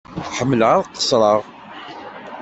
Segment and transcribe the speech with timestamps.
[0.37, 1.41] Ḥemmleɣ ad qessreɣ.